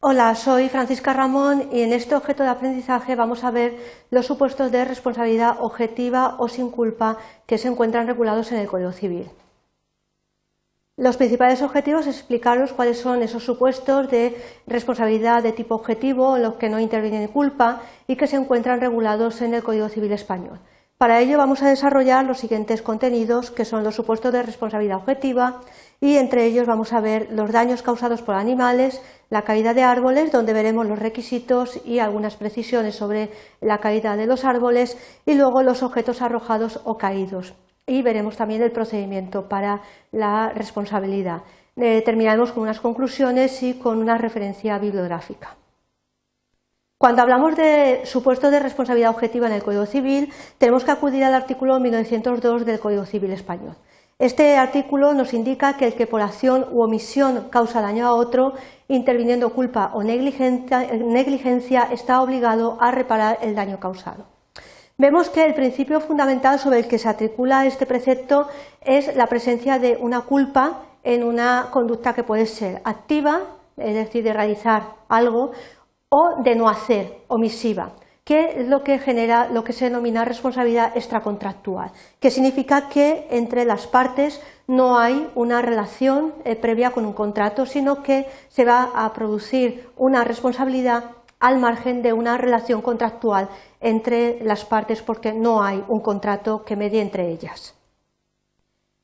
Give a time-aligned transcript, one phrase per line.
[0.00, 3.76] Hola, soy Francisca Ramón y en este objeto de aprendizaje vamos a ver
[4.12, 8.92] los supuestos de responsabilidad objetiva o sin culpa que se encuentran regulados en el Código
[8.92, 9.28] Civil.
[10.96, 16.54] Los principales objetivos es explicaros cuáles son esos supuestos de responsabilidad de tipo objetivo los
[16.54, 20.60] que no interviene culpa y que se encuentran regulados en el Código Civil Español.
[20.98, 25.60] Para ello vamos a desarrollar los siguientes contenidos, que son los supuestos de responsabilidad objetiva,
[26.00, 29.00] y entre ellos vamos a ver los daños causados por animales,
[29.30, 34.26] la caída de árboles, donde veremos los requisitos y algunas precisiones sobre la caída de
[34.26, 37.54] los árboles, y luego los objetos arrojados o caídos.
[37.86, 41.42] Y veremos también el procedimiento para la responsabilidad.
[41.76, 45.56] Eh, terminaremos con unas conclusiones y con una referencia bibliográfica.
[47.00, 51.32] Cuando hablamos de supuesto de responsabilidad objetiva en el Código Civil, tenemos que acudir al
[51.32, 53.76] artículo 1902 del Código Civil español.
[54.18, 58.54] Este artículo nos indica que el que por acción u omisión causa daño a otro,
[58.88, 64.26] interviniendo culpa o negligencia, está obligado a reparar el daño causado.
[64.96, 68.48] Vemos que el principio fundamental sobre el que se articula este precepto
[68.80, 73.42] es la presencia de una culpa en una conducta que puede ser activa,
[73.76, 75.52] es decir, de realizar algo,
[76.10, 77.92] o de no hacer, omisiva,
[78.24, 83.64] que es lo que genera lo que se denomina responsabilidad extracontractual, que significa que entre
[83.64, 88.90] las partes no hay una relación eh, previa con un contrato, sino que se va
[88.94, 91.04] a producir una responsabilidad
[91.40, 93.48] al margen de una relación contractual
[93.80, 97.74] entre las partes porque no hay un contrato que medie entre ellas.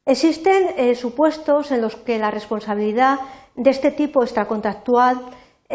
[0.05, 3.21] Existen eh, supuestos en los que la responsabilidad
[3.55, 5.19] de este tipo extracontractual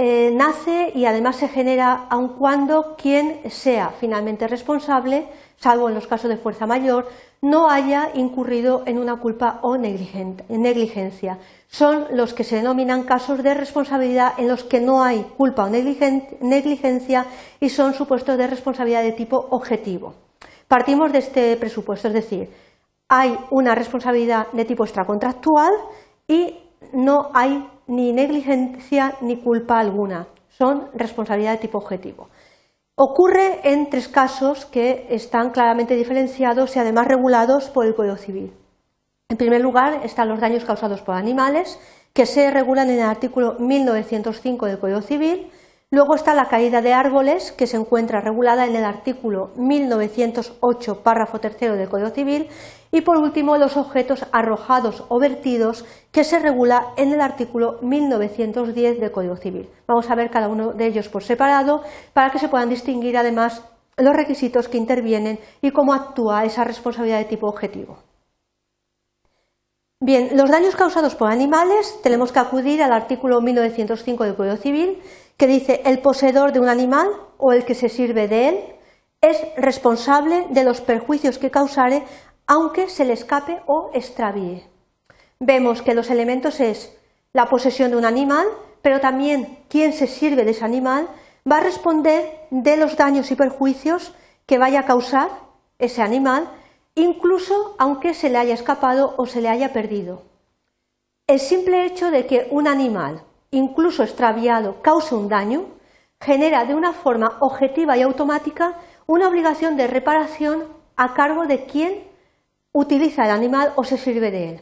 [0.02, 6.08] eh, nace y además se genera aun cuando quien sea finalmente responsable, salvo en los
[6.08, 7.10] casos de fuerza mayor,
[7.42, 11.38] no haya incurrido en una culpa o negligencia.
[11.68, 15.70] Son los que se denominan casos de responsabilidad en los que no hay culpa o
[15.70, 17.26] negligencia
[17.60, 20.14] y son supuestos de responsabilidad de tipo objetivo.
[20.70, 22.50] Partimos de este presupuesto, es decir,
[23.10, 25.74] hay una responsabilidad de tipo extracontractual
[26.26, 26.56] y
[26.94, 32.30] no hay ni negligencia ni culpa alguna, son responsabilidad de tipo objetivo.
[32.96, 38.54] Ocurre en tres casos que están claramente diferenciados y además regulados por el Código Civil.
[39.30, 41.80] En primer lugar están los daños causados por animales,
[42.14, 45.50] que se regulan en el artículo 1905 del Código Civil,
[45.92, 51.40] Luego está la caída de árboles, que se encuentra regulada en el artículo 1908, párrafo
[51.40, 52.48] tercero del Código Civil.
[52.92, 59.00] Y por último, los objetos arrojados o vertidos, que se regula en el artículo 1910
[59.00, 59.68] del Código Civil.
[59.88, 61.82] Vamos a ver cada uno de ellos por separado
[62.14, 63.64] para que se puedan distinguir además
[63.98, 67.98] los requisitos que intervienen y cómo actúa esa responsabilidad de tipo objetivo.
[70.02, 75.02] Bien, los daños causados por animales tenemos que acudir al artículo 1905 del Código Civil
[75.40, 77.08] que dice el poseedor de un animal
[77.38, 78.60] o el que se sirve de él
[79.22, 82.04] es responsable de los perjuicios que causare
[82.46, 84.68] aunque se le escape o extravíe.
[85.40, 86.94] Vemos que los elementos es
[87.32, 88.48] la posesión de un animal,
[88.82, 91.08] pero también quien se sirve de ese animal
[91.50, 94.14] va a responder de los daños y perjuicios
[94.46, 95.30] que vaya a causar
[95.78, 96.50] ese animal,
[96.96, 100.24] incluso aunque se le haya escapado o se le haya perdido.
[101.28, 105.66] El simple hecho de que un animal incluso extraviado, cause un daño,
[106.20, 108.76] genera de una forma objetiva y automática
[109.08, 110.66] una obligación de reparación
[110.96, 112.04] a cargo de quien
[112.74, 114.62] utiliza el animal o se sirve de él.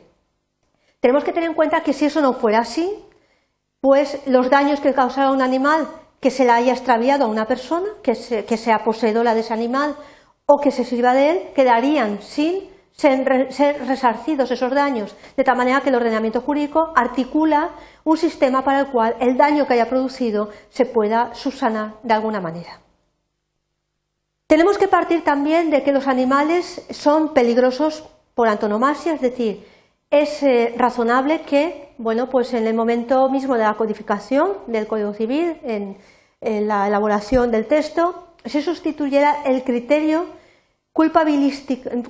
[1.00, 3.04] Tenemos que tener en cuenta que si eso no fuera así,
[3.82, 5.88] pues los daños que causara un animal
[6.20, 9.96] que se le haya extraviado a una persona, que, sea poseedora de ese animal
[10.46, 15.82] o que se sirva de él, quedarían sin ser, resarcidos esos daños, de tal manera
[15.82, 17.70] que el ordenamiento jurídico articula
[18.04, 22.42] un sistema para el cual el daño que haya producido se pueda subsanar de alguna
[22.42, 22.80] manera.
[24.48, 28.04] Tenemos que partir también de que los animales son peligrosos
[28.34, 29.68] por antonomasia, es decir,
[30.10, 35.14] es eh, razonable que, bueno, pues en el momento mismo de la codificación del Código
[35.14, 40.26] Civil, en la elaboración del texto, se sustituyera el criterio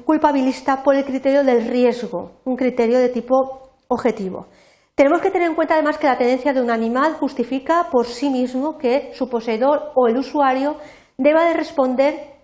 [0.06, 4.48] culpabilista por el criterio del riesgo, un criterio de tipo objetivo.
[4.96, 8.30] Tenemos que tener en cuenta además que la tenencia de un animal justifica por sí
[8.30, 10.78] mismo que su poseedor o el usuario
[11.18, 12.38] deba de responder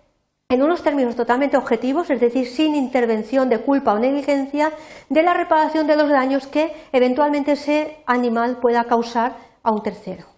[0.48, 4.70] en unos términos totalmente objetivos, es decir, sin intervención de culpa o negligencia,
[5.08, 10.33] de la reparación de los daños que eventualmente ese animal pueda causar a un tercero.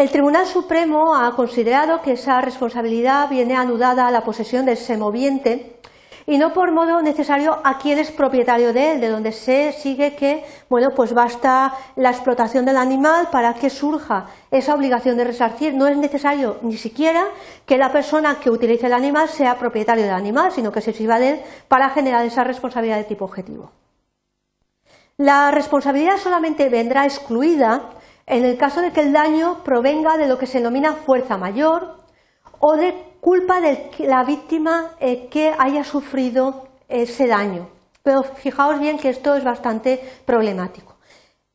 [0.00, 5.78] El Tribunal Supremo ha considerado que esa responsabilidad viene anudada a la posesión del semoviente
[6.26, 10.16] y no por modo necesario a quien es propietario de él, de donde se sigue
[10.16, 15.74] que, bueno, pues basta la explotación del animal para que surja esa obligación de resarcir.
[15.74, 17.26] No es necesario ni siquiera
[17.66, 21.18] que la persona que utilice el animal sea propietario del animal, sino que se sirva
[21.18, 23.70] de él para generar esa responsabilidad de tipo objetivo.
[25.18, 27.99] La responsabilidad solamente vendrá excluida
[28.30, 31.96] en el caso de que el daño provenga de lo que se denomina fuerza mayor
[32.60, 37.68] o de culpa de la víctima eh, que haya sufrido ese daño.
[38.04, 40.94] Pero fijaos bien que esto es bastante problemático.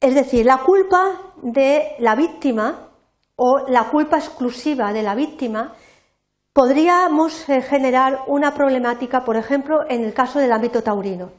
[0.02, 2.90] Es decir, la culpa de la víctima
[3.38, 5.74] o la culpa exclusiva de la víctima
[6.52, 11.32] podríamos eh, generar una problemática, por ejemplo, en el caso del ámbito taurino.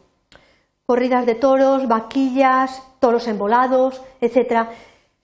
[0.87, 4.71] Corridas de toros, vaquillas, toros embolados, etc.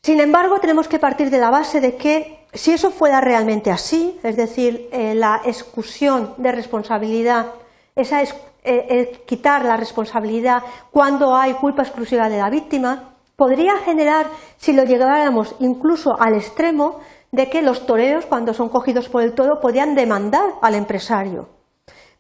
[0.05, 4.19] Sin embargo, tenemos que partir de la base de que si eso fuera realmente así,
[4.25, 7.53] es decir, eh, la exclusión de responsabilidad,
[7.95, 8.35] esa es,
[8.65, 14.27] eh, quitar la responsabilidad cuando hay culpa exclusiva de la víctima, podría generar,
[14.57, 16.99] si lo llegáramos incluso al extremo,
[17.31, 21.49] de que los toreros, cuando son cogidos por el toro, podían demandar al empresario.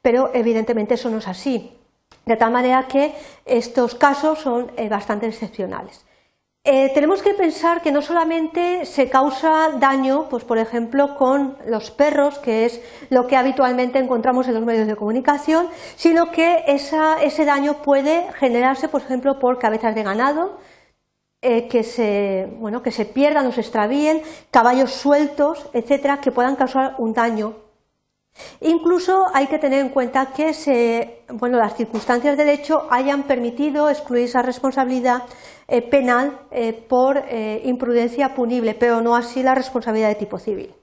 [0.03, 1.77] Pero evidentemente eso no es así.
[2.27, 3.13] De tal manera que
[3.45, 6.05] estos casos son eh, bastante excepcionales.
[6.65, 11.91] Eh, tenemos que pensar que no solamente se causa daño, pues por ejemplo, con los
[11.91, 12.81] perros, que es
[13.11, 15.67] lo que habitualmente encontramos en los medios de comunicación,
[15.97, 20.59] sino que ese daño puede generarse, por ejemplo, por cabezas de ganado,
[21.43, 24.23] eh, que, se, bueno, que se pierdan o se extravíen,
[24.53, 27.57] caballos sueltos, etcétera, que puedan causar un daño
[28.61, 30.53] Incluso hay que tener en cuenta que
[31.41, 35.23] las circunstancias del hecho hayan permitido excluir esa responsabilidad
[35.69, 40.75] eh, penal eh, por eh, imprudencia punible, pero no así la responsabilidad de tipo civil.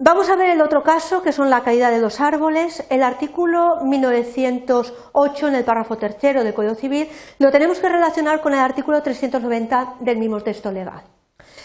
[0.00, 2.84] Vamos a ver el otro caso, que son la caída de los árboles.
[2.88, 7.08] El artículo 1908 en el párrafo tercero del Código Civil
[7.40, 11.02] lo tenemos que relacionar con el artículo 390 del mismo texto legal.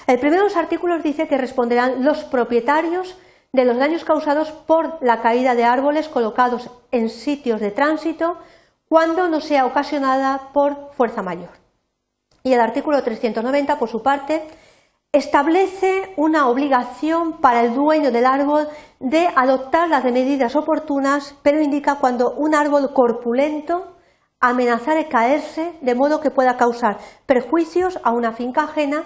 [0.07, 3.15] El primero de los artículos dice que responderán los propietarios
[3.53, 8.37] de los daños causados por la caída de árboles colocados en sitios de tránsito
[8.89, 11.51] cuando no sea ocasionada por fuerza mayor.
[12.43, 14.43] Y el artículo 390, por su parte,
[15.11, 18.67] establece una obligación para el dueño del árbol
[18.99, 23.97] de adoptar las medidas oportunas, pero indica cuando un árbol corpulento
[24.39, 26.97] amenazare caerse de modo que pueda causar
[27.27, 29.03] perjuicios a una finca ajena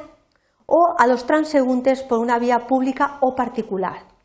[0.65, 4.16] o a los transeúntes por una vía pública o particular.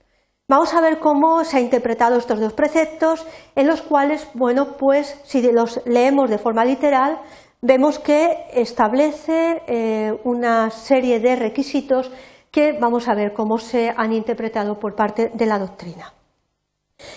[0.49, 5.19] Vamos a ver cómo se han interpretado estos dos preceptos, en los cuales, bueno, pues
[5.25, 7.21] si los leemos de forma literal,
[7.63, 12.11] vemos que establece eh, una serie de requisitos
[12.51, 16.13] que vamos a ver cómo se han interpretado por parte de la doctrina.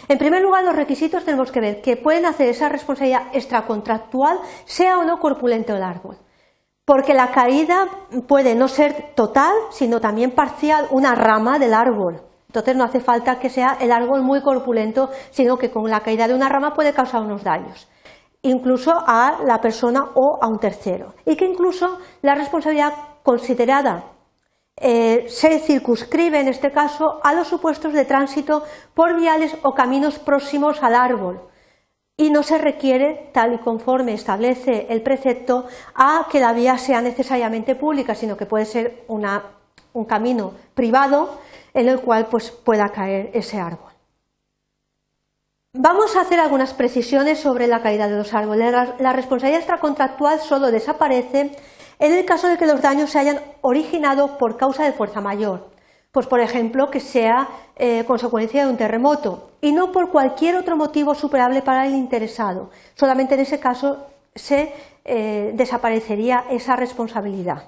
[0.08, 4.98] En primer lugar, los requisitos tenemos que ver que pueden hacer esa responsabilidad extracontractual, sea
[4.98, 6.18] o no corpulento el árbol.
[6.86, 7.88] Porque la caída
[8.28, 12.22] puede no ser total, sino también parcial, una rama del árbol.
[12.60, 16.26] Entonces no hace falta que sea el árbol muy corpulento, sino que con la caída
[16.26, 17.90] de una rama puede causar unos daños,
[18.44, 21.16] incluso a la persona o a un tercero.
[21.26, 22.94] Y que incluso la responsabilidad
[23.24, 24.06] considerada
[24.78, 28.64] eh, se circunscribe en este caso a los supuestos de tránsito
[28.94, 31.42] por viales o caminos próximos al árbol
[32.16, 37.02] y no se requiere, tal y conforme establece el precepto, a que la vía sea
[37.02, 41.44] necesariamente pública, sino que puede ser un camino privado
[41.76, 43.92] en el cual pues, pueda caer ese árbol.
[45.74, 48.74] Vamos a hacer algunas precisiones sobre la caída de los árboles.
[48.98, 51.52] La, responsabilidad extracontractual solo desaparece
[52.00, 55.70] en el caso de que los daños se hayan originado por causa de fuerza mayor,
[56.14, 60.78] pues por ejemplo que sea eh, consecuencia de un terremoto y no por cualquier otro
[60.78, 62.70] motivo superable para el interesado.
[62.94, 67.64] Solamente en ese caso se eh, desaparecería esa responsabilidad.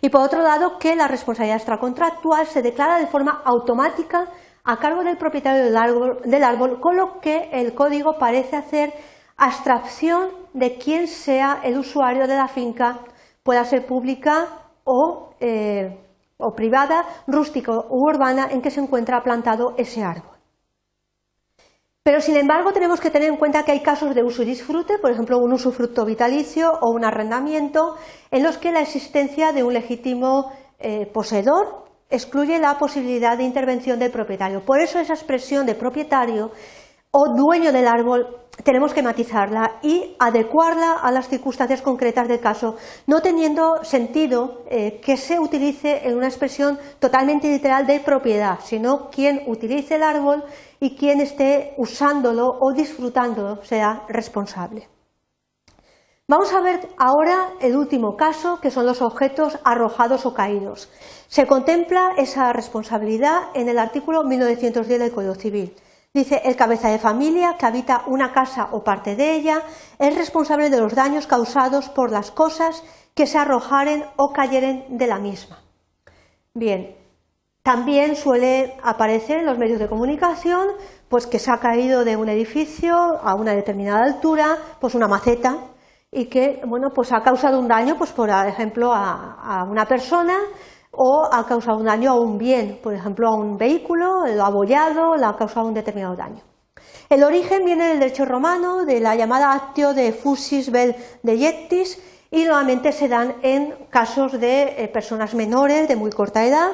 [0.00, 4.28] Y por otro lado, que la responsabilidad extracontractual se declara de forma automática
[4.64, 8.92] a cargo del propietario del árbol, con lo que el código parece hacer
[9.36, 13.00] abstracción de quién sea el usuario de la finca,
[13.42, 14.46] pueda ser pública
[14.84, 15.98] o, eh,
[16.36, 20.31] o privada, rústica u urbana, en que se encuentra plantado ese árbol.
[22.04, 24.98] Pero sin embargo tenemos que tener en cuenta que hay casos de uso y disfrute,
[24.98, 27.96] por ejemplo un usufructo vitalicio o un arrendamiento,
[28.32, 34.00] en los que la existencia de un legítimo eh, poseedor excluye la posibilidad de intervención
[34.00, 34.64] del propietario.
[34.64, 36.50] Por eso esa expresión de propietario
[37.12, 42.76] o dueño del árbol, tenemos que matizarla y adecuarla a las circunstancias concretas del caso,
[43.06, 49.08] no teniendo sentido eh, que se utilice en una expresión totalmente literal de propiedad, sino
[49.10, 50.42] quien utilice el árbol
[50.82, 54.88] y quien esté usándolo o disfrutándolo sea responsable.
[56.26, 60.90] Vamos a ver ahora el último caso, que son los objetos arrojados o caídos.
[61.28, 65.76] Se contempla esa responsabilidad en el artículo 1910 del Código Civil.
[66.12, 69.62] Dice, el cabeza de familia que habita una casa o parte de ella
[70.00, 72.82] es responsable de los daños causados por las cosas
[73.14, 75.62] que se arrojaren o cayeren de la misma.
[76.54, 76.96] Bien,
[77.62, 80.68] también suele aparecer en los medios de comunicación
[81.08, 85.58] pues que se ha caído de un edificio a una determinada altura, pues una maceta
[86.10, 90.36] y que bueno, pues ha causado un daño, pues por ejemplo, a, una persona
[90.90, 94.46] o ha causado un daño a un bien, por ejemplo, a un vehículo, lo ha
[94.46, 96.42] abollado, le ha causado un determinado daño.
[97.08, 102.44] El origen viene del derecho romano, de la llamada actio de fusis vel deiectis, y
[102.44, 106.72] normalmente se dan en casos de eh, personas menores de muy corta edad,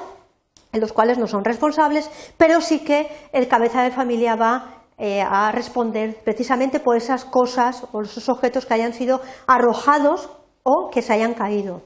[0.73, 5.23] en los cuales no son responsables, pero sí que el cabeza de familia va eh,
[5.23, 10.29] a responder precisamente por esas cosas o esos objetos que hayan sido arrojados
[10.65, 11.83] o que se hayan caído.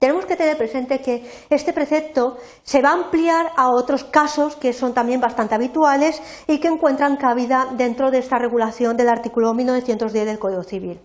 [0.00, 4.72] Tenemos que tener presente que este precepto se va a ampliar a otros casos que
[4.72, 10.24] son también bastante habituales y que encuentran cabida dentro de esta regulación del artículo 1910
[10.24, 11.00] del Código Civil.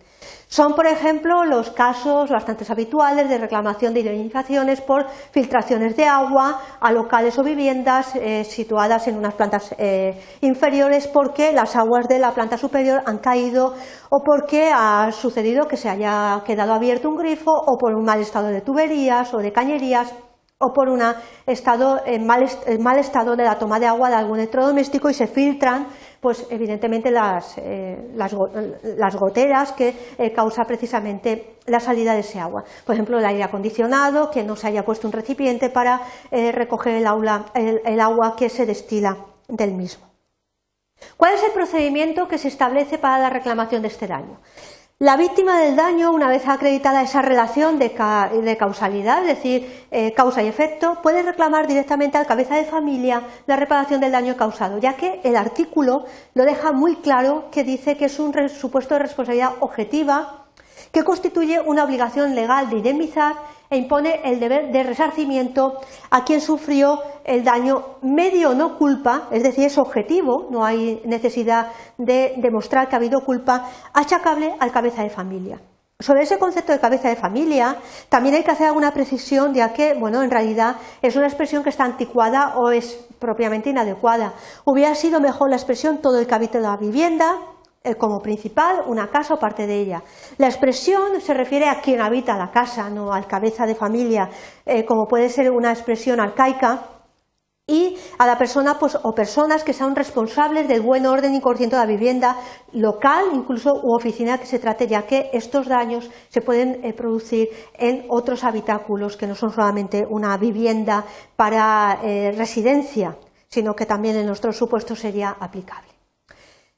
[0.47, 6.61] Son, por ejemplo, los casos bastante habituales de reclamación de indemnizaciones por filtraciones de agua
[6.79, 12.19] a locales o viviendas eh, situadas en unas plantas eh, inferiores porque las aguas de
[12.19, 13.73] la planta superior han caído
[14.09, 18.21] o porque ha sucedido que se haya quedado abierto un grifo o por un mal
[18.21, 20.13] estado de tuberías o de cañerías
[20.57, 21.01] o por un
[21.45, 22.45] estado, mal,
[22.79, 25.87] mal, estado de la toma de agua de algún electrodoméstico y se filtran,
[26.25, 32.63] pues evidentemente las, eh, las, goteras que eh, causa precisamente la salida de ese agua.
[32.83, 36.01] Por ejemplo, el aire acondicionado, que no se haya puesto un recipiente para
[36.31, 39.15] eh, recoger el, agua que se destila
[39.47, 40.07] del mismo.
[41.15, 44.39] ¿Cuál es el procedimiento que se establece para la reclamación de este daño?
[44.99, 47.91] La víctima del daño, una vez acreditada esa relación de,
[48.57, 53.57] causalidad, es decir, eh, causa y efecto, puede reclamar directamente al cabeza de familia la
[53.57, 58.05] reparación del daño causado, ya que el artículo lo deja muy claro que dice que
[58.05, 60.44] es un supuesto de responsabilidad objetiva
[60.91, 63.35] que constituye una obligación legal de indemnizar
[63.69, 65.79] e impone el deber de resarcimiento
[66.11, 71.71] a quien sufrió el daño medio no culpa, es decir, es objetivo, no hay necesidad
[71.97, 75.59] de demostrar que ha habido culpa, achacable al cabeza de familia.
[75.97, 77.77] Sobre ese concepto de cabeza de familia
[78.09, 81.69] también hay que hacer alguna precisión, ya que, bueno, en realidad es una expresión que
[81.69, 84.33] está anticuada o es propiamente inadecuada.
[84.65, 87.37] Hubiera sido mejor la expresión todo el que habita la vivienda,
[87.93, 90.01] como principal una casa o parte de ella.
[90.37, 94.29] La expresión se refiere a quien habita la casa, no al cabeza de familia,
[94.65, 96.89] eh, como puede ser una expresión arcaica,
[97.67, 101.75] y a la persona pues, o personas que sean responsables del buen orden y concierto
[101.75, 102.37] de la vivienda
[102.73, 107.49] local, incluso u oficina que se trate, ya que estos daños se pueden eh, producir
[107.73, 111.99] en otros habitáculos que no son solamente una vivienda para
[112.37, 115.94] residencia, sino que también en nuestros supuestos sería aplicable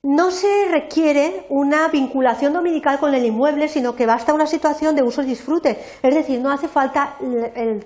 [0.07, 5.03] no se requiere una vinculación dominical con el inmueble, sino que basta una situación de
[5.03, 5.83] uso y disfrute.
[6.01, 7.17] Es decir, no hace falta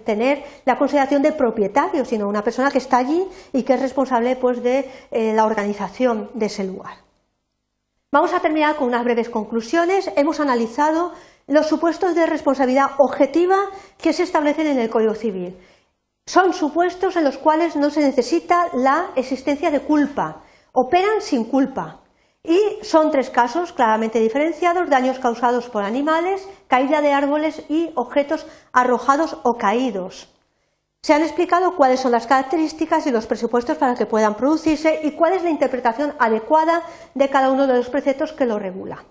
[0.05, 4.35] tener la consideración de propietario, sino una persona que está allí y que es responsable
[4.35, 6.93] pues, de eh, la organización de ese lugar.
[8.11, 10.11] Vamos a terminar con unas breves conclusiones.
[10.15, 11.13] Hemos analizado
[11.47, 13.55] los supuestos de responsabilidad objetiva
[13.97, 15.57] que se establecen en el Código Civil.
[16.27, 22.00] Son supuestos en los cuales no se necesita la existencia de culpa, operan sin culpa,
[22.43, 28.47] y son tres casos claramente diferenciados, daños causados por animales, caída de árboles y objetos
[28.73, 30.33] arrojados o caídos.
[31.03, 35.11] Se han explicado cuáles son las características y los presupuestos para que puedan producirse y
[35.15, 36.83] cuál es la interpretación adecuada
[37.15, 39.03] de cada uno de los preceptos que lo regula.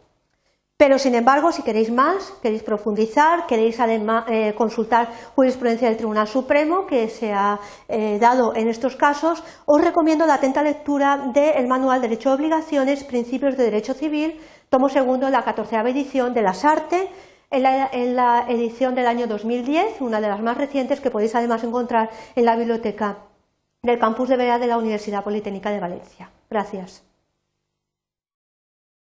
[0.80, 6.26] Pero, sin embargo, si queréis más, queréis profundizar, queréis además eh, consultar jurisprudencia del Tribunal
[6.26, 11.66] Supremo que se ha eh, dado en estos casos, os recomiendo la atenta lectura del
[11.66, 16.64] Manual Derecho de Obligaciones, Principios de Derecho Civil, tomo segundo, la catorceava edición de las
[16.64, 17.10] Artes,
[17.50, 21.34] en la, en la edición del año 2010, una de las más recientes que podéis
[21.34, 23.18] además encontrar en la biblioteca
[23.82, 26.30] del campus de Vera de la Universidad Politécnica de Valencia.
[26.48, 27.09] Gracias.